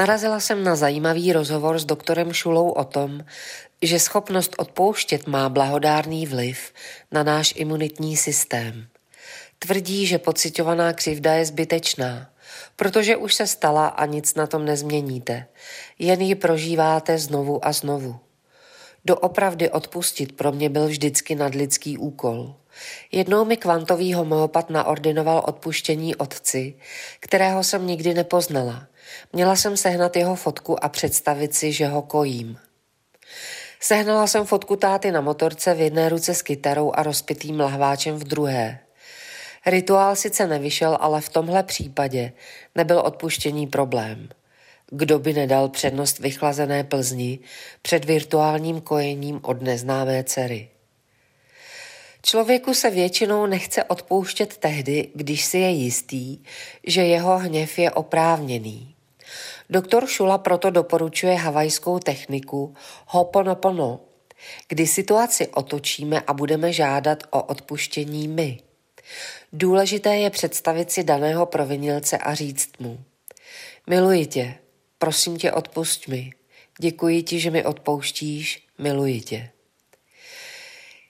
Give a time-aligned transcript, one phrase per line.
[0.00, 3.24] Narazila jsem na zajímavý rozhovor s doktorem Šulou o tom,
[3.82, 6.72] že schopnost odpouštět má blahodárný vliv
[7.12, 8.86] na náš imunitní systém.
[9.58, 12.30] Tvrdí, že pocitovaná křivda je zbytečná,
[12.76, 15.46] protože už se stala a nic na tom nezměníte,
[15.98, 18.16] jen ji prožíváte znovu a znovu.
[19.04, 22.54] Doopravdy odpustit pro mě byl vždycky nadlidský úkol.
[23.12, 26.74] Jednou mi kvantový homeopat naordinoval odpuštění otci,
[27.20, 28.86] kterého jsem nikdy nepoznala.
[29.32, 32.58] Měla jsem sehnat jeho fotku a představit si, že ho kojím.
[33.80, 38.24] Sehnala jsem fotku táty na motorce v jedné ruce s kytarou a rozpitým lahváčem v
[38.24, 38.78] druhé.
[39.66, 42.32] Rituál sice nevyšel, ale v tomhle případě
[42.74, 44.28] nebyl odpuštění problém.
[44.90, 47.38] Kdo by nedal přednost vychlazené Plzni
[47.82, 50.68] před virtuálním kojením od neznámé dcery?
[52.30, 56.38] Člověku se většinou nechce odpouštět tehdy, když si je jistý,
[56.86, 58.94] že jeho hněv je oprávněný.
[59.70, 62.74] Doktor Šula proto doporučuje havajskou techniku
[63.06, 64.00] Hoponopono,
[64.68, 68.58] kdy situaci otočíme a budeme žádat o odpuštění my.
[69.52, 73.00] Důležité je představit si daného provinilce a říct mu
[73.86, 74.54] Miluji tě,
[74.98, 76.30] prosím tě odpust mi,
[76.78, 79.50] děkuji ti, že mi odpouštíš, miluji tě.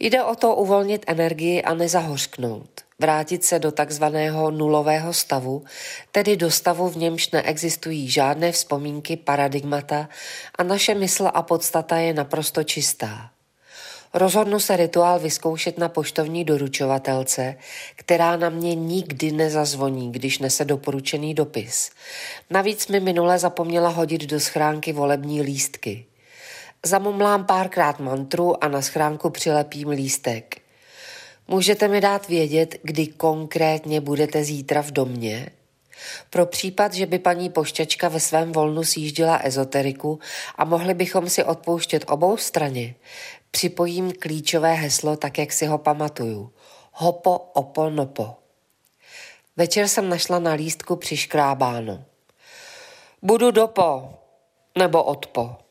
[0.00, 5.64] Jde o to uvolnit energii a nezahořknout, vrátit se do takzvaného nulového stavu,
[6.12, 10.08] tedy do stavu, v němž neexistují žádné vzpomínky, paradigmata
[10.58, 13.30] a naše mysl a podstata je naprosto čistá.
[14.14, 17.56] Rozhodnu se rituál vyzkoušet na poštovní doručovatelce,
[17.96, 21.90] která na mě nikdy nezazvoní, když nese doporučený dopis.
[22.50, 26.04] Navíc mi minule zapomněla hodit do schránky volební lístky.
[26.86, 30.60] Zamumlám párkrát mantru a na schránku přilepím lístek.
[31.48, 35.48] Můžete mi dát vědět, kdy konkrétně budete zítra v domě?
[36.30, 40.18] Pro případ, že by paní pošťačka ve svém volnu sjíždila ezoteriku
[40.56, 42.94] a mohli bychom si odpouštět obou straně,
[43.50, 46.52] připojím klíčové heslo tak, jak si ho pamatuju.
[46.92, 48.34] Hopo, opo, nopo.
[49.56, 52.04] Večer jsem našla na lístku přiškrábáno.
[53.22, 54.14] Budu dopo
[54.78, 55.63] nebo odpo.